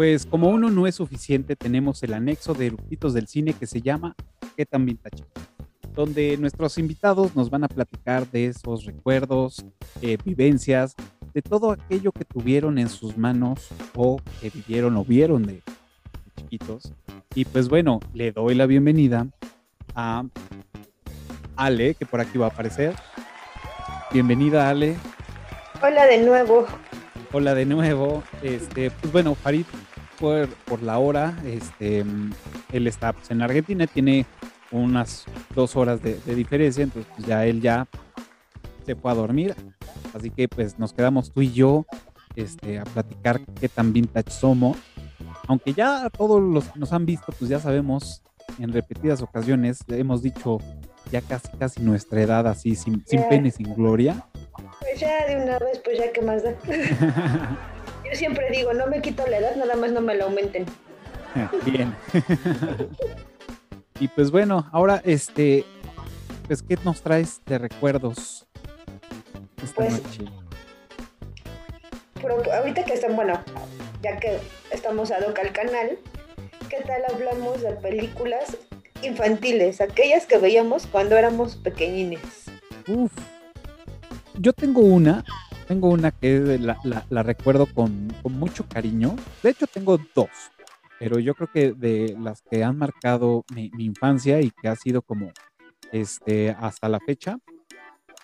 [0.00, 3.82] Pues como uno no es suficiente, tenemos el anexo de eructitos del cine que se
[3.82, 4.16] llama
[4.56, 5.24] ¿Qué tan vintage?
[5.94, 9.62] Donde nuestros invitados nos van a platicar de esos recuerdos,
[10.00, 10.94] eh, vivencias,
[11.34, 15.62] de todo aquello que tuvieron en sus manos o que vivieron o vieron de, de
[16.34, 16.94] chiquitos.
[17.34, 19.26] Y pues bueno, le doy la bienvenida
[19.94, 20.24] a
[21.56, 22.94] Ale, que por aquí va a aparecer.
[24.10, 24.96] Bienvenida, Ale.
[25.82, 26.66] Hola de nuevo.
[27.32, 28.22] Hola de nuevo.
[28.42, 29.66] Este, pues bueno, Farid,
[30.20, 32.04] por, por la hora, este,
[32.72, 34.26] él está pues, en Argentina, tiene
[34.70, 35.24] unas
[35.54, 37.88] dos horas de, de diferencia, entonces pues, ya él ya
[38.86, 39.54] se fue a dormir.
[40.14, 41.86] Así que pues nos quedamos tú y yo
[42.36, 44.76] este, a platicar qué tan vintage somos.
[45.48, 48.22] Aunque ya todos los que nos han visto, pues ya sabemos
[48.58, 50.58] en repetidas ocasiones, hemos dicho
[51.10, 53.28] ya casi casi nuestra edad así, sin, sin Ya.
[53.28, 54.26] pene, sin gloria.
[54.80, 56.54] Pues ya de una vez, pues ya que más da.
[58.10, 60.66] Yo siempre digo, no me quito la edad, nada más no me la aumenten.
[61.64, 61.94] Bien.
[64.00, 65.64] y pues bueno, ahora este,
[66.48, 68.46] pues ¿qué nos traes de recuerdos
[69.62, 70.24] esta Pues, noche?
[72.20, 73.40] Pero ahorita que están, bueno,
[74.02, 74.38] ya que
[74.72, 75.98] estamos ad hoc al canal,
[76.68, 78.56] ¿qué tal hablamos de películas
[79.02, 79.80] infantiles?
[79.80, 82.20] Aquellas que veíamos cuando éramos pequeñines.
[82.88, 83.12] Uf.
[84.34, 85.24] Yo tengo una,
[85.70, 89.14] tengo una que la, la- la recuerdo con, con mucho cariño.
[89.40, 90.28] De hecho, tengo dos,
[90.98, 94.74] pero yo creo que de las que han marcado mi, mi infancia y que ha
[94.74, 95.30] sido como
[95.92, 97.38] este hasta la fecha,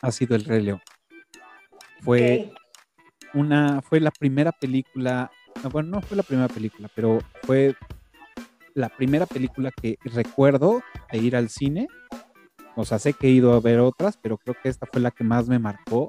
[0.02, 0.80] ha sido El Rey León.
[2.00, 2.52] Fue
[3.32, 5.30] una, fue la primera película,
[5.62, 7.76] no, bueno, no fue la primera película, pero fue
[8.74, 11.86] la primera película que recuerdo de ir al cine.
[12.74, 15.12] O sea, sé que he ido a ver otras, pero creo que esta fue la
[15.12, 16.08] que más me marcó.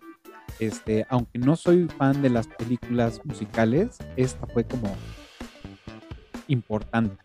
[0.60, 4.96] Este, aunque no soy fan de las películas musicales, esta fue como
[6.48, 7.16] importante.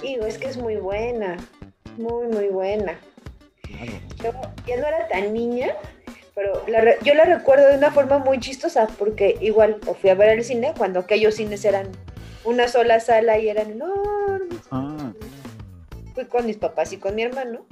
[0.00, 1.36] Digo, es que es muy buena.
[1.98, 2.98] Muy, muy buena.
[3.62, 3.92] Claro.
[4.22, 4.32] Yo
[4.66, 5.74] ya no era tan niña,
[6.34, 10.14] pero la yo la recuerdo de una forma muy chistosa, porque igual o fui a
[10.14, 11.88] ver el cine cuando aquellos cines eran
[12.44, 14.60] una sola sala y eran enormes.
[14.70, 15.12] Ah,
[16.14, 17.66] Fui con mis papás y con mi hermano.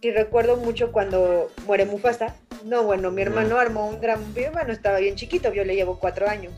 [0.00, 2.34] Y recuerdo mucho cuando muere Mufasa.
[2.64, 4.24] No, bueno, mi hermano armó un drama.
[4.34, 6.52] Mi hermano estaba bien chiquito, yo le llevo cuatro años.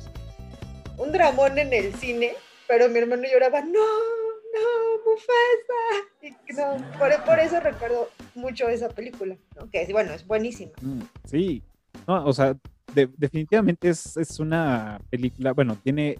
[0.96, 2.34] Un dramón en el cine,
[2.68, 6.08] pero mi hermano lloraba, no, no, Mufasa.
[6.22, 9.68] Y no, por, por eso recuerdo mucho esa película, ¿no?
[9.70, 10.72] que es, bueno, es buenísima.
[10.80, 11.62] mm, sí.
[12.06, 12.56] No, o sea,
[12.94, 16.18] de- definitivamente es, es una película, bueno, tiene,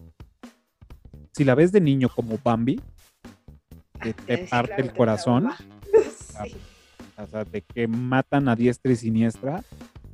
[1.33, 2.81] si la ves de niño como Bambi,
[4.03, 5.49] que te parte el corazón.
[6.45, 6.55] Sí.
[7.25, 9.63] O sea, de que matan a diestra y siniestra,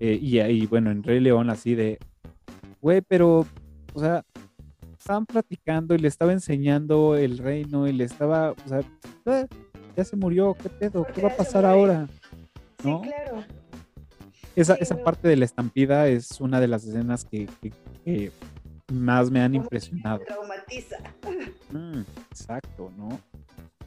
[0.01, 1.99] eh, y ahí, bueno, en Rey León así de,
[2.81, 3.47] güey, pero,
[3.95, 4.25] o sea,
[4.99, 8.81] estaban platicando y le estaba enseñando el reino y le estaba, o sea,
[9.27, 9.47] "Eh,
[9.97, 11.05] ya se murió, ¿qué pedo?
[11.13, 11.79] ¿Qué va a pasar muere".
[11.95, 12.09] ahora?
[12.83, 13.03] Sí, ¿No?
[13.03, 13.45] claro.
[14.55, 15.03] Esa, Sí, esa no.
[15.05, 17.73] parte de la estampida es una de las escenas que, que-
[18.05, 18.31] que
[18.93, 20.25] más me han impresionado.
[20.27, 20.97] Traumatiza.
[21.73, 23.19] Mm, exacto, ¿no?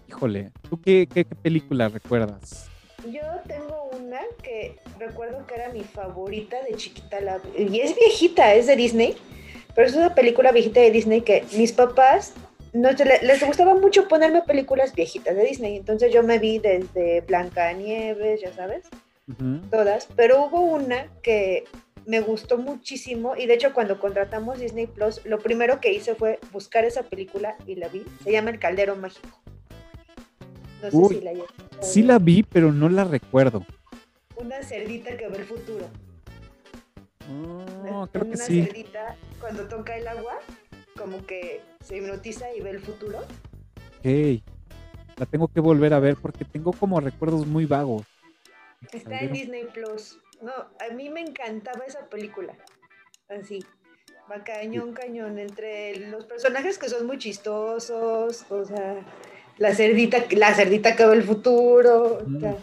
[0.08, 2.70] Híjole, ¿tú qué, qué, qué película recuerdas?
[3.12, 7.20] Yo tengo una que recuerdo que era mi favorita de chiquita.
[7.22, 9.16] La, y es viejita, es de Disney.
[9.76, 12.34] Pero es una película viejita de Disney que mis papás
[12.76, 15.78] no, les gustaba mucho ponerme películas viejitas de Disney.
[15.78, 18.86] Entonces yo me vi desde Blancanieves, ya sabes,
[19.72, 20.08] todas.
[20.16, 21.66] Pero hubo una que
[22.06, 23.36] me gustó muchísimo.
[23.36, 27.56] Y de hecho, cuando contratamos Disney Plus, lo primero que hice fue buscar esa película
[27.66, 28.06] y la vi.
[28.24, 29.42] Se llama El Caldero Mágico.
[30.82, 31.34] No sé Uy, si la
[31.82, 33.66] Sí la vi, pero no la recuerdo.
[34.36, 35.88] Una cerdita que ve el futuro.
[37.32, 38.64] Oh, creo que una sí.
[38.64, 40.40] cerdita cuando toca el agua,
[40.98, 43.20] como que se hipnotiza y ve el futuro.
[44.00, 44.44] Ok.
[45.18, 48.04] La tengo que volver a ver porque tengo como recuerdos muy vagos.
[48.92, 49.32] Está en.
[49.32, 50.20] Disney Plus.
[50.42, 52.56] No, a mí me encantaba esa película.
[53.30, 53.64] Así.
[54.30, 55.40] Va cañón, cañón.
[55.40, 59.06] Entre los personajes que son muy chistosos, o sea,
[59.58, 62.20] la cerdita, la cerdita que ve el futuro.
[62.26, 62.56] o sea.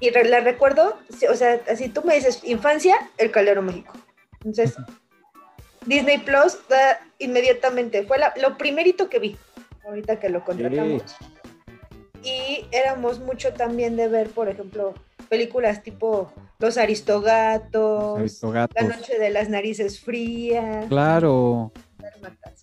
[0.00, 0.98] y la recuerdo,
[1.30, 3.92] o sea, así tú me dices, infancia, el Caldero México.
[4.44, 4.74] Entonces,
[5.86, 9.36] Disney Plus da inmediatamente, fue la- lo primerito que vi,
[9.86, 11.02] ahorita que lo contratamos.
[12.24, 14.94] Y éramos mucho también de ver, por ejemplo,
[15.28, 18.82] películas tipo Los Aristogatos, Los Aristogatos.
[18.82, 20.86] La Noche de las Narices Frías.
[20.88, 21.70] Claro.
[21.98, 22.61] Dálmatas.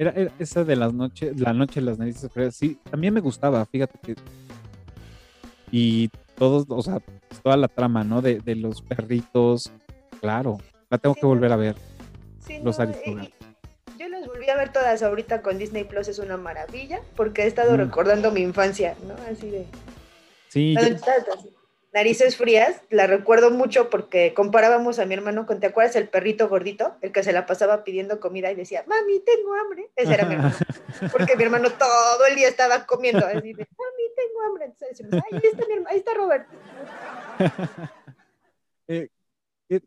[0.00, 3.20] Era, era esa de las noches, la noche de las narices frías, sí, también me
[3.20, 4.14] gustaba, fíjate que.
[5.70, 6.08] Y
[6.38, 7.02] todos, o sea,
[7.42, 8.22] toda la trama, ¿no?
[8.22, 9.70] De, de los perritos,
[10.22, 10.56] claro,
[10.88, 11.76] la tengo Sí, que volver a ver.
[12.38, 16.18] Sí, Los no, yo las volví volví a ver todas ahorita con Disney Plus, es
[16.18, 19.12] una maravilla, porque he estado recordando mi infancia, ¿no?
[19.30, 19.66] Así de...
[20.48, 20.74] Sí.
[21.92, 26.48] Narices frías, la recuerdo mucho porque comparábamos a mi hermano con, ¿te acuerdas el perrito
[26.48, 26.96] gordito?
[27.00, 29.90] El que se la pasaba pidiendo comida y decía, mami, tengo hambre.
[29.96, 30.54] Ese era mi hermano.
[31.12, 33.26] Porque mi hermano todo el día estaba comiendo.
[33.26, 34.64] Así de, mami, tengo hambre.
[34.66, 36.46] Entonces, ahí está, mi hermano, ahí está Robert.
[38.92, 39.08] Eh,
[39.68, 39.80] eh,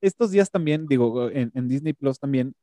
[0.00, 2.54] estos días también, digo, en, Disney Plus también,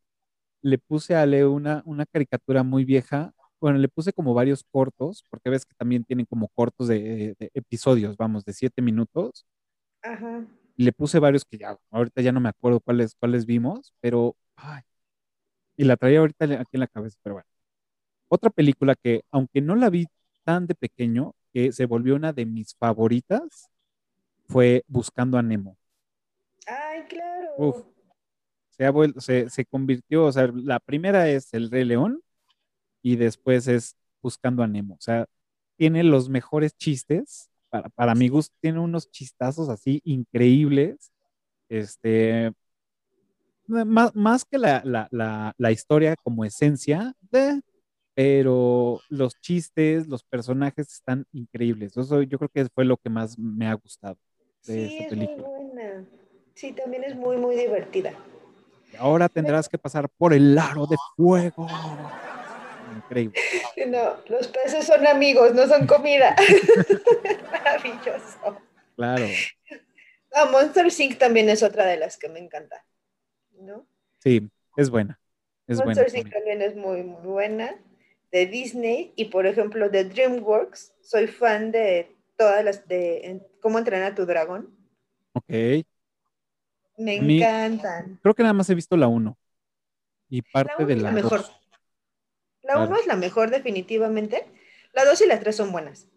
[0.63, 3.31] le puse a Ale una, una caricatura muy vieja
[3.65, 8.15] bueno, le puse como varios cortos, porque ves que también tienen como cortos de, episodios,
[8.15, 9.43] vamos, de siete minutos.
[10.03, 10.45] Ajá.
[10.77, 14.83] Le puse varios que ya, ahorita ya no me acuerdo cuáles, cuáles vimos, pero, ay,
[15.77, 17.47] y la traía ahorita aquí en la cabeza, pero bueno.
[18.27, 20.05] Otra película que, aunque no la vi
[20.43, 23.71] tan de pequeño, que se volvió una de mis favoritas,
[24.47, 25.75] fue Buscando a Nemo.
[26.67, 27.49] Ay, claro.
[27.57, 27.83] Uf,
[28.69, 32.21] se, ha vuelto, se, se convirtió, o sea, la primera es El Rey León,
[33.05, 34.95] y después es Buscando a Nemo.
[34.95, 35.27] O sea,
[35.77, 37.51] tiene los mejores chistes.
[37.69, 41.11] Para, para mi gusto, tiene unos chistazos así increíbles.
[41.69, 42.51] Este,
[43.67, 47.61] más, más que la, la, la, historia como esencia, de,
[48.15, 51.95] pero los chistes, los personajes están increíbles.
[51.95, 54.17] Eso yo creo que fue lo que más me ha gustado
[54.65, 55.47] de sí, esta película.
[55.47, 56.05] Es muy buena.
[56.55, 58.13] Sí, también es muy, muy divertida.
[58.97, 61.67] Ahora tendrás que pasar por el aro de fuego
[62.95, 63.39] increíble.
[63.87, 66.35] No, los peces son amigos, no son comida.
[67.51, 68.57] Maravilloso.
[68.95, 69.25] Claro.
[70.33, 71.17] Ah, Monster Inc.
[71.17, 72.85] también es otra de las que me encanta,
[73.59, 73.85] ¿no?
[74.19, 75.19] Sí, es buena.
[75.67, 76.31] Monster Inc.
[76.31, 77.75] también es muy, muy buena.
[78.31, 84.11] De Disney y, por ejemplo, de DreamWorks, soy fan de todas las de Cómo entrenar
[84.11, 84.75] a tu dragón.
[85.33, 85.85] Ok.
[86.97, 88.19] Me encantan.
[88.21, 89.37] Creo que nada más he visto la 1
[90.29, 91.45] y parte de la mejor.
[92.67, 94.45] La 1 es la mejor definitivamente.
[94.93, 96.07] La 2 y la 3 son buenas.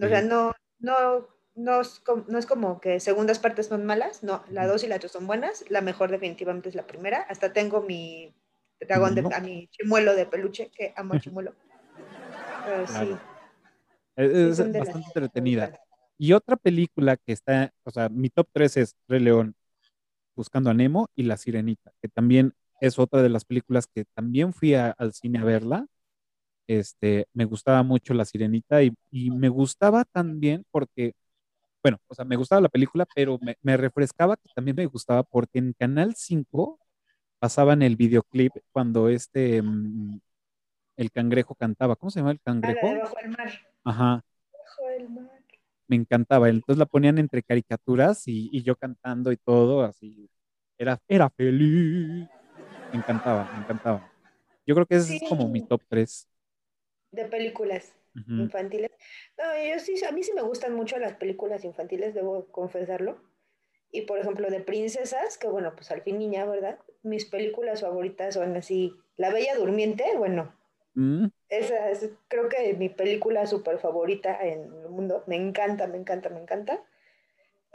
[0.00, 4.22] O sea, no, no, no, es como, no es como que segundas partes son malas.
[4.22, 5.64] No, la 2 y la 3 son buenas.
[5.70, 7.20] La mejor definitivamente es la primera.
[7.28, 8.34] Hasta tengo mi
[8.80, 11.54] dragón, de, a mi chimuelo de peluche, que amo a chimuelo.
[12.64, 13.16] Pero sí.
[14.16, 15.78] Es, bastante entretenida.
[16.18, 19.54] Y otra película que está, o sea, mi top 3 es Rey León,
[20.34, 24.52] Buscando a Nemo y La Sirenita, que también es otra de las películas que también
[24.52, 25.86] fui al cine a verla.
[26.66, 31.14] Este, me gustaba mucho La Sirenita y, me gustaba también porque,
[31.82, 35.58] bueno, o sea, me gustaba la película, pero me, refrescaba que también me gustaba porque
[35.58, 36.80] en Canal 5
[37.38, 40.20] pasaban el videoclip cuando este, mm,
[40.96, 41.96] el cangrejo cantaba.
[41.96, 42.98] ¿Cómo se llama el cangrejo?
[42.98, 43.52] bajo el mar.
[43.84, 44.24] Ajá.
[44.52, 45.30] Bajo el mar.
[45.88, 46.48] Me encantaba.
[46.48, 50.28] Entonces la ponían entre caricaturas y, y yo cantando y todo, así.
[50.78, 52.28] Era, era feliz.
[52.92, 54.12] Me encantaba, me encantaba.
[54.66, 56.28] Yo creo que ese es como mi top 3.
[57.12, 57.94] De películas
[58.28, 58.90] infantiles.
[59.38, 63.20] No, yo sí, a mí sí me gustan mucho las películas infantiles, debo confesarlo.
[63.92, 66.78] Y por ejemplo, de princesas, que bueno, pues al fin niña, ¿verdad?
[67.02, 70.54] Mis películas favoritas son así, La Bella Durmiente, bueno,
[70.94, 71.26] mm.
[71.48, 75.22] esa es creo que mi película súper favorita en el mundo.
[75.26, 76.82] Me encanta, me encanta, me encanta.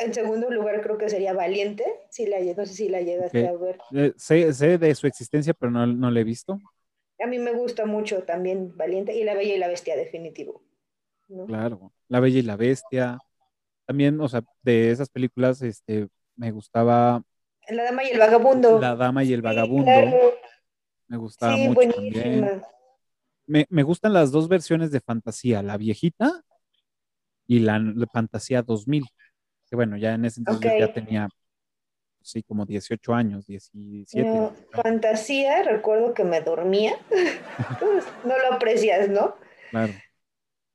[0.02, 3.54] En segundo lugar creo que sería Valiente, si la, no sé si la llegaste a
[3.54, 3.78] ver.
[3.94, 6.60] Eh, sé, de su existencia, pero no, no la he visto.
[7.24, 10.64] A mí me gusta mucho también Valiente y La Bella y la Bestia, definitivo.
[11.46, 13.20] Claro, La Bella y la Bestia.
[13.86, 17.22] También, o sea, de esas películas, este, me gustaba...
[17.70, 18.80] La Dama y el Vagabundo.
[18.80, 19.92] La Dama y el Vagabundo.
[21.08, 22.64] Me gustaba mucho también.
[23.46, 26.44] Me, me, gustan las dos versiones de fantasía, la viejita
[27.46, 29.06] y la, la fantasía 2000
[29.72, 31.30] que bueno, ya en ese entonces ya tenía,
[32.22, 34.50] sí, como 18 años, 17.
[34.74, 36.96] fantasía, recuerdo que me dormía,
[37.80, 39.34] pues, no lo aprecias, ¿no?
[39.70, 39.94] Claro.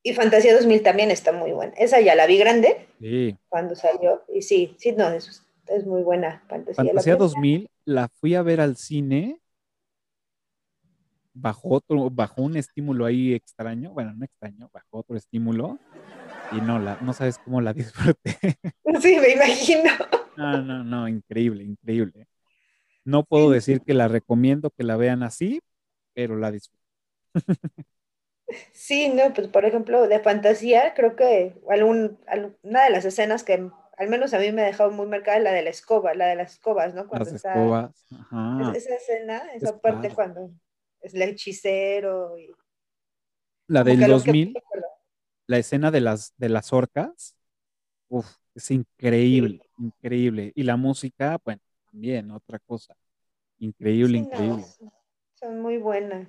[0.02, 1.74] Y Fantasía 2000 también está muy buena.
[1.76, 2.86] Esa ya la vi grande.
[2.98, 3.36] Sí.
[3.50, 4.24] Cuando salió.
[4.32, 6.84] Y sí, sí, no, es, es muy buena Fantasía.
[6.84, 9.42] Fantasía 2000 la fui a ver al cine
[11.34, 15.78] bajo otro, bajo un estímulo ahí extraño, bueno, no extraño, bajo otro estímulo
[16.52, 18.38] y no, la, no sabes cómo la disfruté.
[19.00, 19.90] Sí, me imagino.
[20.36, 22.26] No, no, no, increíble, increíble.
[23.04, 25.60] No puedo decir que la recomiendo que la vean así,
[26.12, 26.82] pero la disfruto.
[28.72, 32.18] Sí, no, pues por ejemplo, de fantasía, creo que algún,
[32.62, 35.44] una de las escenas que al menos a mí me ha dejado muy marcada es
[35.44, 37.08] la de la escoba, la de las escobas, ¿no?
[37.08, 38.72] Cuando las escobas, ajá.
[38.74, 40.50] Esa escena, esa parte cuando
[41.00, 42.52] es el hechicero y...
[43.68, 44.54] La del 2000
[45.46, 47.36] la escena de las, de las orcas,
[48.08, 50.52] uf, es increíble, increíble.
[50.54, 51.60] Y la música, bueno,
[51.90, 52.96] también, otra cosa.
[53.58, 54.64] Increíble, increíble.
[55.34, 56.28] son muy buenas.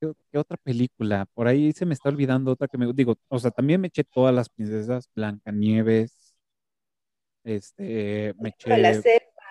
[0.00, 1.26] ¿Qué, qué otra película?
[1.34, 4.04] Por ahí se me está olvidando otra que me digo, o sea, también me eché
[4.04, 6.34] todas las princesas, Blancanieves,
[7.44, 9.44] este, me De la eché, selva,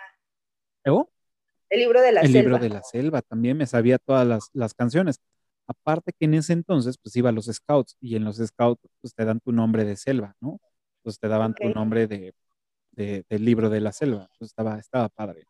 [0.87, 1.09] ¿Oh?
[1.69, 2.59] el libro de la El libro selva.
[2.59, 5.19] de la selva, también me sabía todas las, las canciones.
[5.67, 9.13] Aparte que en ese entonces, pues iba a los scouts y en los scouts, pues
[9.13, 10.59] te dan tu nombre de selva, ¿no?
[10.99, 12.33] Entonces te daban tu nombre de,
[12.91, 14.23] de- del libro de la selva.
[14.23, 15.45] Entonces estaba, estaba padre.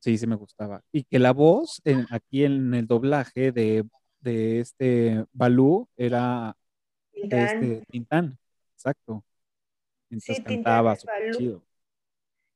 [0.00, 0.82] Sí, sí me gustaba.
[0.92, 3.84] Y que la voz en- aquí en el doblaje de,
[4.20, 6.56] de este Balú era
[7.12, 7.40] Tintán.
[7.40, 8.38] este Tintán,
[8.74, 9.24] exacto.
[10.10, 11.38] Entonces Sí, Tintán cantaba súper Balú.
[11.38, 11.64] chido.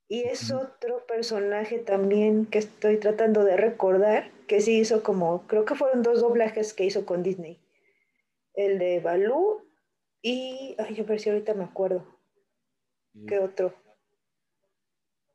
[0.09, 5.65] Y es otro personaje también que estoy tratando de recordar, que sí hizo como, creo
[5.65, 7.59] que fueron dos doblajes que hizo con Disney.
[8.55, 9.63] El de Balú
[10.23, 12.07] y, ay, a ver si ahorita me acuerdo,
[13.27, 13.75] ¿qué otro?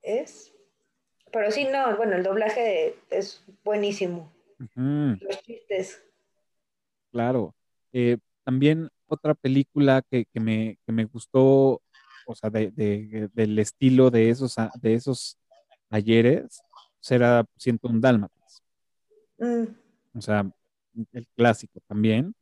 [0.01, 0.53] ¿Es?
[1.31, 4.31] Pero sí, no, bueno, el doblaje es buenísimo.
[4.75, 6.03] Los chistes.
[7.11, 7.53] Claro.
[7.93, 11.81] Eh, también otra película que, que me, que me gustó,
[12.25, 15.37] o sea, de, de- del estilo de esos, a- de esos
[15.89, 16.63] ayeres,
[16.99, 18.63] será Siento un Dálmatas.
[19.41, 19.75] Mm,
[20.13, 20.49] O sea,
[21.13, 22.35] el clásico también.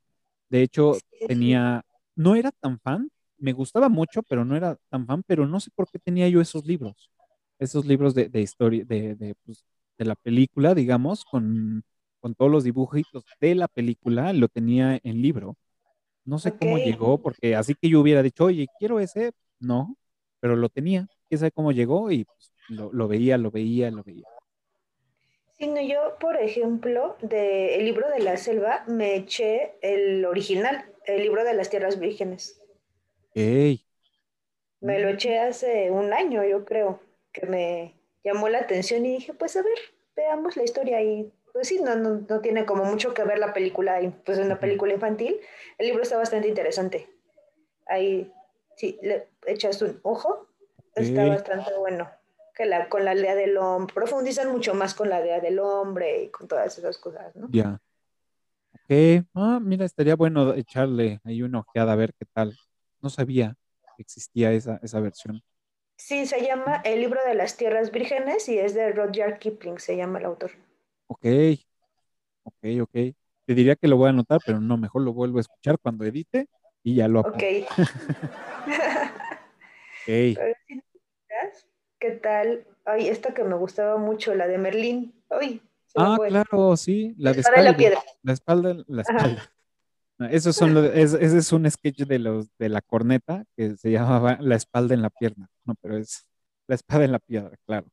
[0.50, 1.84] De hecho, sí, tenía,
[2.16, 5.72] no era tan fan, me gustaba mucho, pero no era tan fan, pero no sé
[5.76, 7.12] por qué tenía yo esos libros,
[7.60, 9.66] esos libros de, de historia, de, de, pues,
[9.98, 11.84] de la película, digamos, con,
[12.22, 15.58] con todos los dibujitos de la película, lo tenía en libro.
[16.26, 16.84] No sé cómo Ok.
[16.86, 19.98] llegó, porque así que yo hubiera dicho, oye, quiero ese, no,
[20.40, 24.04] pero lo tenía, quién sabe cómo llegó y pues, lo, lo veía, lo veía, lo
[24.04, 24.28] veía.
[25.60, 30.92] Sí, no, yo, por ejemplo, de El libro de la selva, me eché el original,
[31.06, 32.60] el libro de las tierras vírgenes.
[33.36, 33.86] Ey,
[34.82, 37.00] Me lo eché hace un año, yo creo,
[37.32, 39.78] que me llamó la atención y dije, pues a ver,
[40.16, 43.54] veamos la historia y pues sí, no, no, no tiene como mucho que ver la
[43.54, 45.40] película, pues es una película infantil.
[45.78, 47.10] El libro está bastante interesante.
[47.88, 48.32] Ahí,
[48.80, 50.48] sí, le echas un ojo,
[50.96, 52.10] está bastante bueno.
[52.56, 56.24] Que la, con la idea del hombre, profundizan mucho más con la idea del hombre
[56.24, 57.48] y con todas esas cosas, ¿no?
[57.52, 57.80] ya.
[58.74, 62.58] Ok, ah, mira, estaría bueno echarle ahí una ojeada a ver qué tal.
[63.02, 63.56] No sabía
[63.96, 65.42] que existía esa, esa versión.
[65.98, 69.96] Sí, se llama El libro de las tierras vírgenes y es de Rudyard Kipling, se
[69.98, 70.52] llama el autor.
[71.08, 71.26] Ok,
[72.44, 72.92] ok, ok.
[73.46, 76.06] Te diría que lo voy a anotar, pero no, mejor lo vuelvo a escuchar cuando
[76.06, 76.48] edite
[76.84, 77.44] y ya lo Ok.
[80.06, 80.58] ¿sabes?
[82.00, 82.66] ¿Qué tal?
[82.86, 85.14] Ay, esta que me gustaba mucho, la de Merlín.
[85.30, 85.62] Ay,
[85.96, 88.00] Ah, claro, sí, la La de espada y la piedra.
[88.22, 89.52] La espalda, la espalda.
[90.32, 93.90] Esos son los, es- ese es un sketch de los de la corneta que se
[93.90, 95.50] llamaba La espalda en la pierna.
[95.66, 96.28] No, pero es
[96.68, 97.88] la espada en la piedra, claro.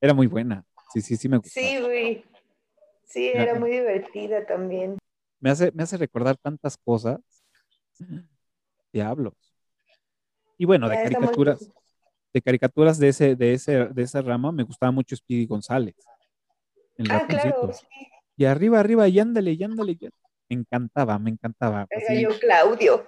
[0.00, 0.64] Era muy buena.
[0.92, 1.66] Sí, sí, sí me gustaba.
[1.68, 2.24] Sí, güey.
[3.04, 4.96] Sí, era muy divertida también.
[5.40, 7.20] me hace, me hace recordar tantas cosas.
[8.92, 9.34] Diablos.
[10.58, 11.70] Y bueno, de caricaturas,
[12.32, 15.94] de caricaturas de ese, de ese, de esa rama, me gustaba mucho Speedy González,
[16.96, 17.86] el Ah, claro, sí.
[18.38, 19.92] Y arriba, arriba, y ándale, y ándale.
[19.92, 20.08] y-
[20.48, 21.86] Me encantaba, me encantaba.
[21.90, 23.06] El Así, gallo Claudio.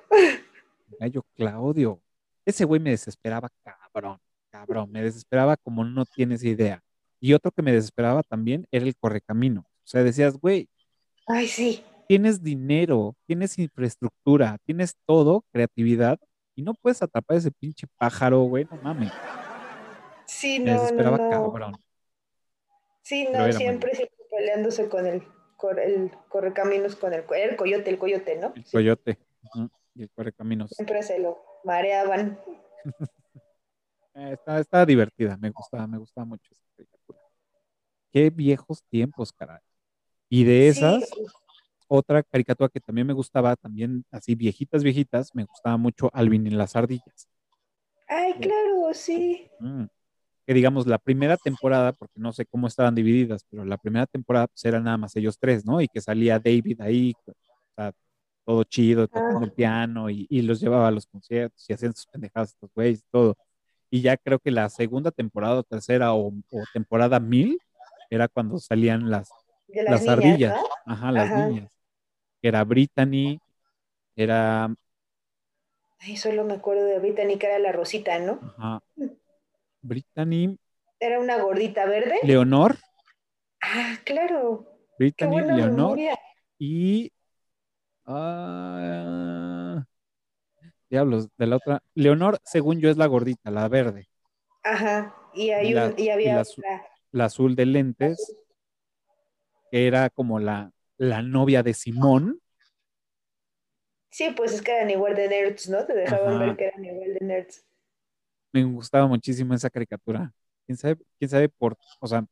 [0.98, 2.00] gallo Claudio.
[2.44, 4.18] Ese güey me desesperaba, cabrón,
[4.50, 4.90] cabrón.
[4.90, 6.82] Me desesperaba como no tienes idea.
[7.20, 9.60] Y otro que me desesperaba también era el correcamino.
[9.60, 10.68] O sea, decías, güey,
[11.26, 11.84] Ay, sí.
[12.08, 16.18] Tienes dinero, tienes infraestructura, tienes todo, creatividad,
[16.56, 19.12] y no puedes atrapar ese pinche pájaro, güey, no mames.
[20.26, 21.30] Sí, no, no, desesperaba, no.
[21.30, 21.76] cabrón.
[23.02, 25.22] Sí, no, siempre, siempre peleándose con el,
[25.56, 28.52] cor- el correcaminos, con el, el coyote, el coyote, ¿no?
[28.54, 29.18] El coyote
[29.94, 30.70] y el correcaminos.
[30.70, 32.38] siempre se lo mareaban.
[34.14, 37.20] Eh, está, está divertida, me gustaba, me gustaba mucho esa caricatura.
[38.12, 39.60] Qué viejos tiempos, caray.
[40.28, 41.10] Y de Sí, esas,
[41.88, 46.50] otra caricatura que también me gustaba, también así viejitas, viejitas, me gustaba mucho Alvin y
[46.50, 47.28] las ardillas.
[48.08, 49.48] ay, claro, sí.
[49.60, 49.84] Mm.
[50.46, 54.46] Que digamos, la primera temporada, porque no sé cómo estaban divididas, pero la primera temporada
[54.48, 55.80] pues eran nada más ellos tres, ¿no?
[55.80, 57.32] Y que salía David ahí, o
[57.76, 57.92] sea,
[58.46, 61.94] todo chido, tocando Ah, el piano y, y los llevaba a los conciertos y hacían
[61.94, 63.36] sus pendejadas estos güeyes, todo.
[63.90, 67.58] Y ya creo que la segunda temporada o tercera o, o temporada mil
[68.10, 69.28] era cuando salían las,
[69.68, 70.54] las las niñas, ardillas,
[70.86, 70.92] ¿no?
[70.94, 71.46] ajá, las Ajá.
[71.46, 71.70] niñas.
[72.42, 73.40] Era Brittany,
[74.16, 74.70] era,
[76.00, 78.40] Ay, solo me acuerdo de Brittany, que era la Rosita, ¿no?
[78.40, 78.80] ajá,
[79.82, 80.56] Brittany,
[81.00, 82.20] Era una gordita verde.
[82.22, 82.78] Leonor,
[83.62, 84.66] Ah, claro.
[85.16, 86.18] Qué Brittany, buena Leonor memoria.
[86.58, 87.12] y,
[88.06, 89.84] ah,
[90.90, 94.08] diablos, de la otra, Leonor, según yo, es la gordita, la verde,
[94.62, 95.16] Ajá.
[95.34, 96.86] Y hay un, y y había la, azu- otra.
[97.12, 98.36] la azul de lentes,
[99.70, 102.40] que era como la, la novia de Simón.
[104.10, 105.84] Sí, pues es que eran igual de nerds, ¿no?
[105.86, 107.64] Te dejaban ver que eran igual de nerds.
[108.52, 110.32] Me gustaba muchísimo esa caricatura.
[110.66, 112.24] ¿Quién sabe, quién sabe por, o sea,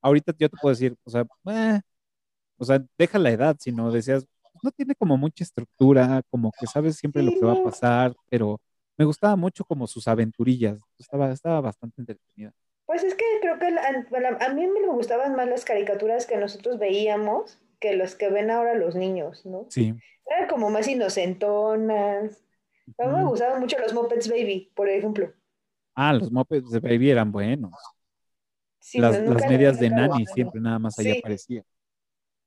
[0.00, 1.80] ahorita yo te puedo decir, o sea, eh,
[2.56, 4.26] o sea, deja la edad, sino decías,
[4.62, 8.60] no tiene como mucha estructura, como que sabes siempre lo que va a pasar, pero
[8.96, 12.52] me gustaba mucho como sus aventurillas, estaba, estaba bastante entretenida.
[12.86, 17.58] Pues es que creo que a, mí me gustaban más las caricaturas que nosotros veíamos
[17.80, 19.66] que los que ven ahora los niños, ¿no?
[19.70, 19.94] Sí.
[20.26, 22.42] Eran como más inocentonas.
[22.98, 25.32] A mí me gustaban mucho los Muppets Baby, por ejemplo.
[25.94, 27.72] Ah, los Muppets Baby eran buenos.
[28.94, 31.64] las, medias de Nani siempre nada más ahí aparecía.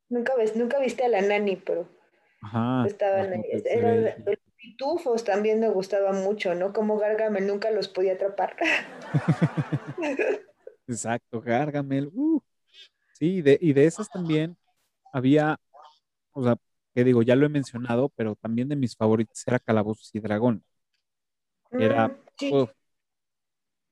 [0.07, 1.87] Nunca, ves, nunca viste a la Nani, pero
[2.41, 3.43] Ajá, estaban ahí.
[4.25, 6.73] los pitufos también me gustaban mucho, ¿no?
[6.73, 8.55] Como Gargamel nunca los podía atrapar.
[10.87, 12.09] Exacto, Gargamel.
[12.13, 12.39] Uh.
[13.13, 14.57] Sí, de, y de esas también
[15.13, 15.57] había,
[16.33, 16.55] o sea,
[16.93, 20.63] que digo, ya lo he mencionado, pero también de mis favoritos era Calabozos y Dragón.
[21.71, 22.65] Era, mm,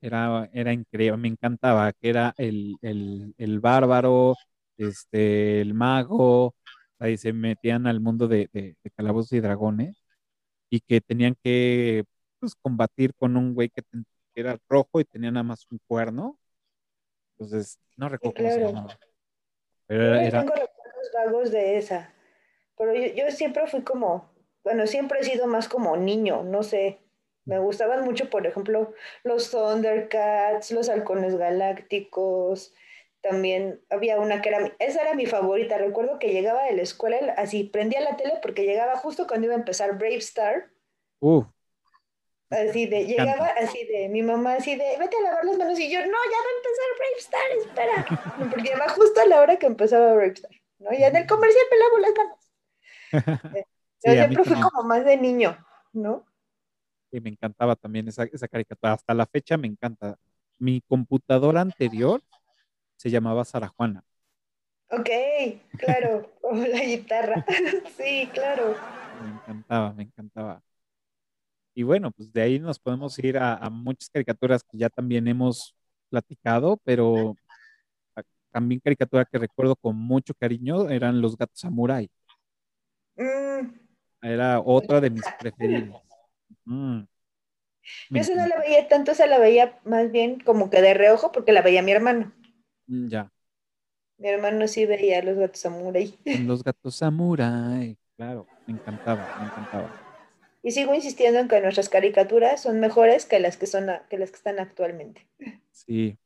[0.01, 4.35] era, era increíble, me encantaba, que era el, el bárbaro,
[4.77, 6.55] este, el mago,
[6.99, 10.03] ahí se metían al mundo de, de, calabozos y dragones
[10.69, 12.05] y que tenían que
[12.39, 13.83] pues, combatir con un güey que,
[14.35, 16.39] era rojo y tenía nada más un cuerno.
[17.31, 18.99] Entonces, no recuerdo cómo se llamaba.
[19.87, 20.45] Pero era, era...
[21.13, 22.13] vagos de esa.
[22.77, 24.29] Pero yo, yo, siempre fui como,
[24.63, 26.99] bueno, siempre he sido más como niño, no sé.
[27.45, 32.73] Me gustaban mucho, por ejemplo, los Thundercats, los halcones galácticos,
[33.21, 37.33] también había una que era, esa era mi favorita, recuerdo que llegaba de la escuela,
[37.37, 40.69] así prendía la tele porque llegaba justo cuando iba a empezar Brave Star.
[41.19, 41.43] Uh.
[42.49, 45.91] Así de, llegaba así de, mi mamá así de, vete a lavar las manos y
[45.91, 48.49] yo, no, ya va a empezar Brave Star, espera.
[48.49, 50.93] Porque llegaba justo a la hora que empezaba Brave Star, ¿no?
[50.93, 52.51] Y en el comercial me lavo las manos.
[54.03, 55.57] Eh, yo siempre fui como más de niño,
[55.91, 56.23] ¿no?
[57.11, 60.19] Y me encantaba también esa, esa caricatura, hasta la fecha me encanta.
[60.59, 62.21] Mi computadora anterior
[62.95, 64.03] se llamaba Sara Juana.
[64.89, 65.09] Ok,
[65.77, 67.45] claro, como la guitarra.
[67.97, 68.75] sí, claro.
[69.23, 70.61] Me encantaba, me encantaba.
[71.73, 75.75] Y bueno, pues de ahí nos podemos ir a, muchas caricaturas que ya también hemos
[76.09, 77.35] platicado, pero
[78.57, 82.09] también caricatura que recuerdo con mucho cariño eran Los Gatos Samurai.
[83.15, 83.69] Mm.
[84.23, 86.01] Era otra de mis preferidos.
[86.65, 87.01] Mm.
[88.09, 91.31] Yo esa no la veía tanto, esa la veía más bien como que de reojo
[91.31, 92.33] porque la veía mi hermano.
[92.87, 93.31] Mm, ya.
[94.17, 96.17] Mi hermano sí veía los gatos samurai.
[96.25, 99.93] Los gatos samurai, claro, me encantaba, me encantaba.
[100.63, 104.31] Y sigo insistiendo en que nuestras caricaturas son mejores que las que son que las
[104.31, 105.27] que están actualmente.
[105.69, 106.17] Sí.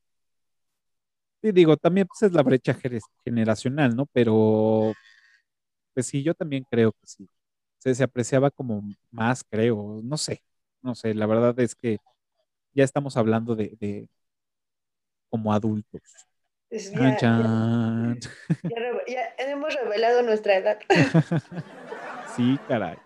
[1.41, 2.77] Sí, digo, también pues es la brecha
[3.23, 4.05] generacional, ¿no?
[4.13, 4.93] Pero
[5.93, 7.29] pues sí, yo también creo que sí.
[7.79, 10.43] Se, se apreciaba como más, creo, no sé,
[10.81, 11.97] no sé, la verdad es que
[12.73, 14.07] ya estamos hablando de
[15.31, 16.01] como adultos.
[16.69, 17.17] Ya,
[19.07, 20.79] ya, hemos revelado nuestra edad.
[22.35, 22.97] sí, caray.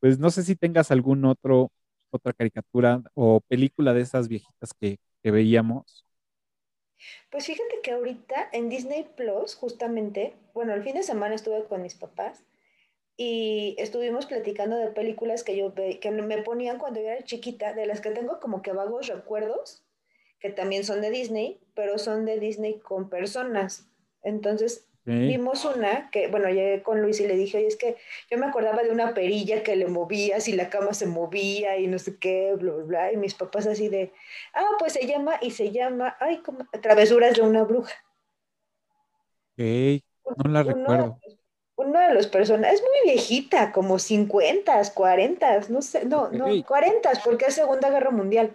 [0.00, 1.70] Pues no sé si tengas algún otro,
[2.10, 6.04] otra caricatura o película de esas viejitas que, que veíamos.
[7.30, 11.82] Pues fíjate que ahorita en Disney Plus, justamente, bueno, el fin de semana estuve con
[11.82, 12.44] mis papás
[13.16, 17.86] y estuvimos platicando de películas que yo que me ponían cuando yo era chiquita, de
[17.86, 19.82] las que tengo como que vagos recuerdos
[20.40, 23.88] que también son de Disney, pero son de Disney con personas.
[24.22, 27.96] Entonces vimos una que, bueno, llegué con Luis y le dije, oye, es que
[28.30, 31.86] yo me acordaba de una perilla que le movía, si la cama se movía y
[31.86, 33.12] no sé qué, bla, bla, bla.
[33.12, 34.12] Y mis papás así de,
[34.54, 37.94] ah, pues se llama y se llama, ay, como Travesuras de una bruja.
[39.56, 40.02] Ok,
[40.44, 41.18] no la recuerdo.
[41.76, 47.12] Uno de los personajes, es muy viejita, como 50, 40, no sé, no, no, 40,
[47.24, 48.54] porque es Segunda Guerra Mundial.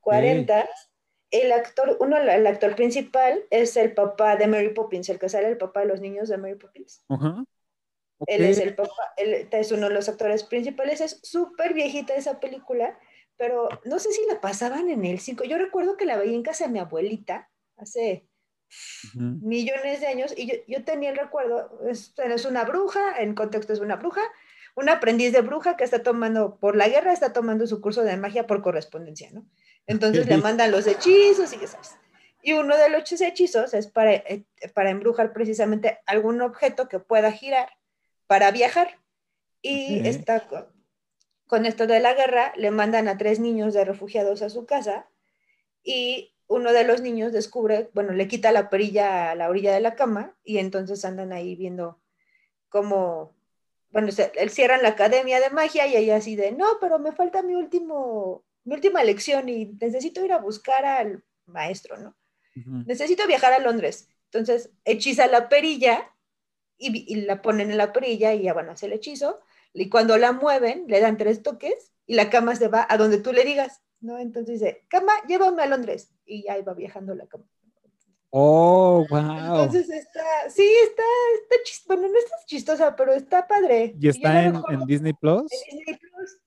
[0.00, 0.68] 40
[1.32, 5.48] el actor, uno, el actor principal es el papá de Mary Poppins, el que sale
[5.48, 7.04] el papá de los niños de Mary Poppins.
[8.26, 12.38] Él es el papá, él es uno de los actores principales, es súper viejita esa
[12.38, 12.96] película,
[13.36, 15.44] pero no sé si la pasaban en el 5.
[15.44, 18.28] Yo recuerdo que la veía en casa de mi abuelita hace
[19.14, 23.72] millones de años y yo, yo tenía el recuerdo, es, es una bruja, en contexto
[23.72, 24.22] es una bruja,
[24.74, 28.16] un aprendiz de bruja que está tomando, por la guerra, está tomando su curso de
[28.16, 29.46] magia por correspondencia, ¿no?
[29.86, 31.96] Entonces le mandan los hechizos y ya sabes.
[32.42, 37.30] Y uno de los hechizos es para, eh, para embrujar precisamente algún objeto que pueda
[37.30, 37.68] girar
[38.26, 38.98] para viajar.
[39.60, 40.48] Y está
[41.46, 45.08] con, esto de la guerra, le mandan a tres niños de refugiados a su casa
[45.84, 49.80] y uno de los niños descubre, bueno, le quita la perilla a la orilla de
[49.80, 52.00] la cama y entonces andan ahí viendo
[52.68, 53.34] cómo,
[53.90, 57.42] bueno, él cierran la academia de magia y ella así de, no, pero me falta
[57.42, 62.16] mi último, mi última lección y necesito ir a buscar al maestro, ¿no?
[62.86, 64.08] Necesito viajar a Londres.
[64.26, 66.14] Entonces hechiza la perilla
[66.76, 69.40] y, la ponen en la perilla y ya van a hacer el hechizo.
[69.72, 73.18] Y cuando la mueven, le dan tres toques y la cama se va a donde
[73.18, 74.18] tú le digas, ¿no?
[74.18, 76.12] Entonces dice, cama, llévame a Londres.
[76.26, 77.44] Y ya iba viajando la cama.
[78.34, 79.18] Oh, wow.
[79.20, 81.02] Entonces está, sí, está,
[81.42, 83.94] está chistosa, bueno, no está chistosa, pero está padre.
[84.00, 85.52] ¿Y está en, Disney Plus?
[85.70, 86.38] En Disney Plus.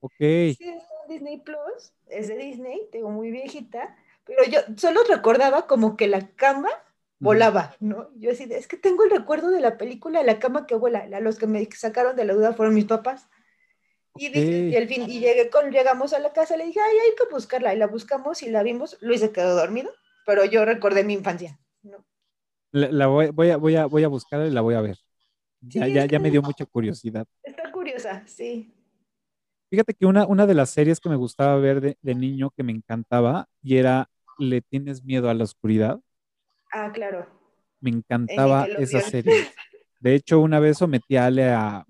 [0.00, 0.14] Ok.
[0.18, 0.74] Sí,
[1.08, 6.28] Disney Plus, es de Disney, tengo muy viejita, pero yo solo recordaba como que la
[6.34, 6.70] cama
[7.18, 8.10] volaba, ¿no?
[8.16, 11.38] Yo así, es que tengo el recuerdo de la película La cama que vuela, los
[11.38, 13.28] que me sacaron de la duda fueron mis papás.
[14.18, 17.30] Y, y, fin, y llegué con, llegamos a la casa, le dije, ay, hay que
[17.30, 19.90] buscarla, y la buscamos y la vimos, Luis se quedó dormido,
[20.24, 22.04] pero yo recordé mi infancia, ¿no?
[22.72, 24.96] La, voy, voy, a, voy, a, voy a buscarla y la voy a ver.
[25.60, 27.26] ya, ya, ya me dio mucha curiosidad.
[27.42, 28.75] Está curiosa, sí.
[29.68, 32.62] Fíjate que una, una de las series que me gustaba ver de, de niño, que
[32.62, 36.00] me encantaba, y era ¿Le tienes miedo a la oscuridad?
[36.72, 37.26] Ah, claro.
[37.80, 39.32] Me encantaba esa serie.
[40.00, 41.86] De hecho, una vez sometí a Ale a,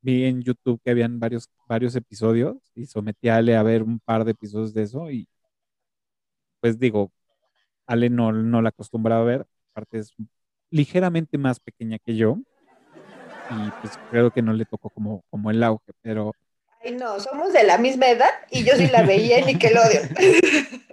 [0.00, 3.98] vi en YouTube que habían varios, varios episodios y sometí a Ale a ver un
[3.98, 5.28] par de episodios de eso y
[6.60, 7.10] pues digo,
[7.86, 10.14] Ale no, no la acostumbraba a ver, aparte es
[10.70, 12.38] ligeramente más pequeña que yo
[13.50, 16.32] y pues creo que no le tocó como, como el auge, pero...
[16.92, 20.08] No, somos de la misma edad y yo sí la veía en Nickelodeon.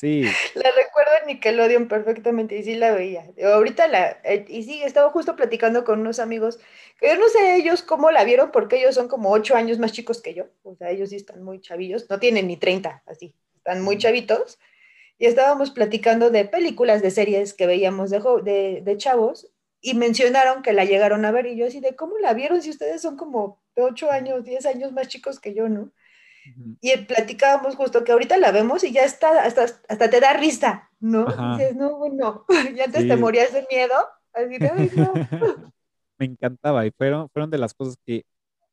[0.00, 0.22] Sí.
[0.54, 3.30] La recuerdo en Nickelodeon perfectamente y sí la veía.
[3.44, 6.58] Ahorita la, eh, y sí, estaba justo platicando con unos amigos
[6.98, 9.92] que yo no sé ellos cómo la vieron porque ellos son como ocho años más
[9.92, 10.46] chicos que yo.
[10.62, 14.58] O sea, ellos sí están muy chavillos, no tienen ni 30, así, están muy chavitos.
[15.18, 20.62] Y estábamos platicando de películas, de series que veíamos de, de, de chavos y mencionaron
[20.62, 23.16] que la llegaron a ver y yo así de, ¿cómo la vieron si ustedes son
[23.16, 25.90] como de ocho años, diez años más chicos que yo, no?
[26.80, 30.90] Y platicábamos justo que ahorita la vemos y ya está, hasta, hasta te da risa,
[30.98, 31.26] ¿no?
[31.56, 33.94] Dices, no, bueno, ya antes te morías de miedo.
[34.32, 35.12] Así de, no.
[36.18, 38.24] me encantaba y fueron, fueron de las cosas que,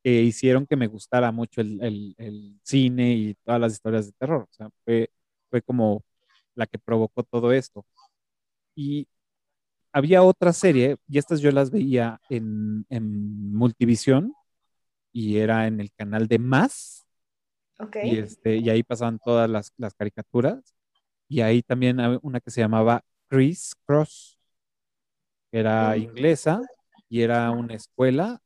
[0.02, 4.12] que hicieron que me gustara mucho el, el, el, cine y todas las historias de
[4.12, 4.42] terror.
[4.42, 5.10] O sea, fue,
[5.50, 6.02] fue como
[6.54, 7.84] la que provocó todo esto.
[8.74, 9.08] Y
[9.92, 14.34] había otra serie, y estas yo las veía en, en Multivisión,
[15.12, 17.08] y era en el canal de Más,
[18.02, 20.74] y, este, y ahí pasaban todas las, las caricaturas.
[21.28, 24.38] Y ahí también había una que se llamaba Chris Cross,
[25.50, 26.60] que era inglesa
[27.08, 28.40] y era una escuela.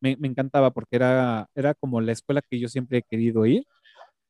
[0.00, 3.64] Me, me, encantaba porque era, era como la escuela que yo siempre he querido ir.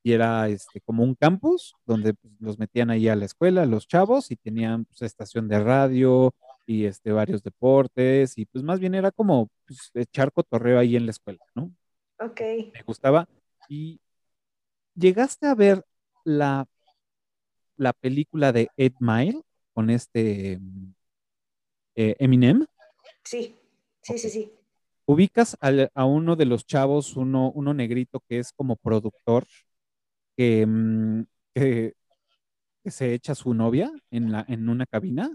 [0.04, 3.88] Y era este, como un campus donde pues, los metían ahí a la escuela, los
[3.88, 6.32] chavos, y tenían pues, estación de radio
[6.66, 8.38] y este, varios deportes.
[8.38, 11.72] Y pues más bien era como pues, echar cotorreo ahí en la escuela, ¿no?
[12.20, 12.40] Ok.
[12.72, 13.26] Me gustaba.
[13.68, 13.98] Y
[14.96, 15.84] ¿Llegaste a ver
[16.24, 16.68] la,
[17.76, 20.60] la película de Ed Mile con este
[21.96, 22.64] eh, Eminem?
[23.24, 23.56] Sí,
[24.02, 24.52] sí, sí, sí.
[25.06, 29.46] Ubicas a uno de los chavos, uno, uno negrito que es como productor,
[30.36, 31.94] que, mm, que,
[32.86, 35.34] se echa su novia en, la, en una cabina.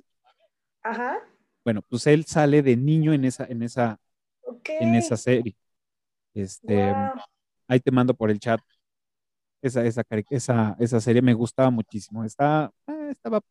[0.84, 1.18] Ajá.
[1.66, 4.00] Bueno, pues él sale de niño en esa, en esa,
[4.66, 5.56] en esa serie.
[6.34, 6.94] Este,
[7.68, 8.62] ahí te mando por el chat
[9.62, 12.24] esa, esa, esa, esa serie me gustaba muchísimo.
[12.24, 13.42] Estaba, eh, estaba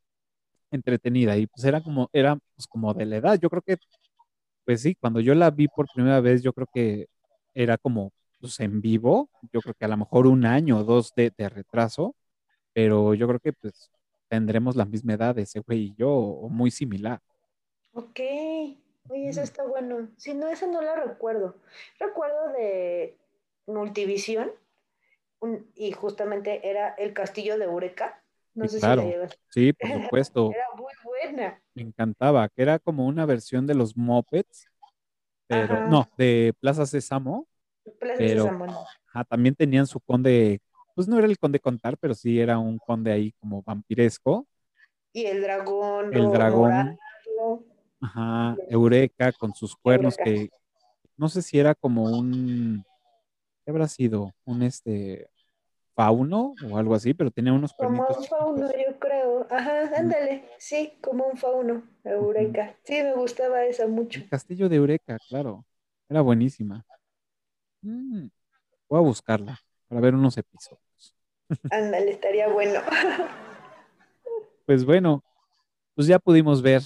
[0.70, 3.38] entretenida y pues era como, era pues como de la edad.
[3.40, 3.76] Yo creo que,
[4.64, 7.08] pues sí, cuando yo la vi por primera vez, yo creo que
[7.54, 9.30] era como pues en vivo.
[9.52, 12.14] Yo creo que a lo mejor un año o dos de, de retraso,
[12.72, 13.90] pero yo creo que pues
[14.28, 17.20] tendremos la misma edad ese güey y yo, o muy similar.
[17.92, 18.20] Ok,
[19.08, 20.08] oye, eso está bueno.
[20.16, 21.56] Si no, esa no la recuerdo.
[21.98, 23.16] Recuerdo de
[23.66, 24.52] Multivisión,
[25.74, 28.22] y justamente era el castillo de Eureka.
[28.54, 30.50] No sé si la Sí, por supuesto.
[30.52, 31.62] Era muy buena.
[31.74, 34.68] Me encantaba, que era como una versión de los Muppets,
[35.46, 37.47] pero no, de Plaza Sésamo.
[37.90, 39.24] Plaza no.
[39.28, 40.60] también tenían su conde,
[40.94, 44.46] pues no era el conde contar, pero sí era un conde ahí como vampiresco.
[45.12, 46.14] Y el dragón.
[46.14, 46.98] El dragón.
[48.00, 50.50] Ajá, Eureka con sus cuernos que
[51.16, 52.84] no sé si era como un
[53.64, 54.32] ¿qué habrá sido?
[54.44, 55.28] Un este
[55.94, 59.46] fauno o algo así, pero tenía unos Como un fauno, yo creo.
[59.50, 62.76] Ajá, ándale, sí, como un fauno, Eureka.
[62.84, 64.20] Sí, me gustaba esa mucho.
[64.20, 65.66] El castillo de Eureka, claro.
[66.08, 66.86] Era buenísima.
[67.82, 68.28] Mm,
[68.88, 71.14] voy a buscarla para ver unos episodios.
[71.70, 72.80] Ándale, estaría bueno.
[74.66, 75.24] pues bueno,
[75.94, 76.82] pues ya pudimos ver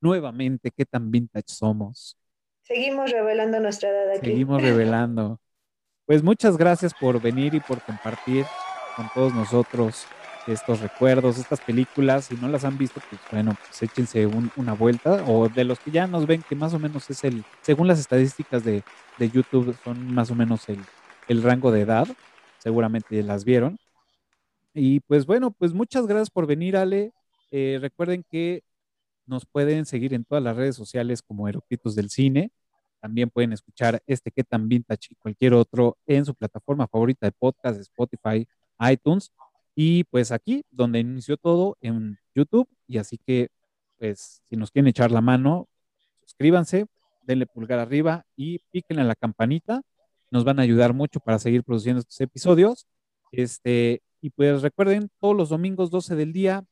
[0.00, 2.16] nuevamente qué tan vintage somos.
[2.62, 4.26] Seguimos revelando nuestra edad aquí.
[4.26, 5.40] Seguimos revelando.
[6.06, 8.44] Pues muchas gracias por venir y por compartir
[8.96, 10.06] con todos nosotros
[10.46, 12.26] estos recuerdos, estas películas.
[12.26, 15.24] Si no las han visto, pues bueno, pues échense una vuelta.
[15.26, 17.98] O de los que ya nos ven, que más o menos es el, según las
[17.98, 18.82] estadísticas de,
[19.18, 20.78] de YouTube, son más o menos el,
[21.28, 22.08] el rango de edad.
[22.58, 23.78] Seguramente las vieron.
[24.74, 27.12] Y pues bueno, pues muchas gracias por venir, Ale.
[27.50, 28.62] Eh, recuerden que
[29.26, 32.50] nos pueden seguir en todas las redes sociales como Eructitos del Cine.
[33.00, 37.32] También pueden escuchar este que tan vintage y cualquier otro en su plataforma favorita de
[37.32, 38.46] podcast, Spotify,
[38.80, 39.32] iTunes.
[39.74, 42.68] Y pues aquí, donde inició todo, en YouTube.
[42.86, 43.48] Y así que,
[43.98, 45.68] pues, si nos quieren echar la mano,
[46.24, 46.86] suscríbanse,
[47.22, 49.82] denle pulgar arriba y píquenle a la campanita.
[50.30, 52.86] Nos van a ayudar mucho para seguir produciendo estos episodios.
[53.32, 56.64] Este, y pues recuerden, todos los domingos 12 del día,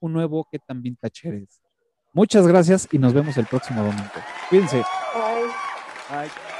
[0.00, 1.60] un nuevo que tan vintage eres.
[2.12, 4.10] Muchas gracias y nos vemos el próximo domingo.
[4.48, 4.84] Cuídense.
[5.12, 5.46] Bye.
[6.10, 6.53] Bye.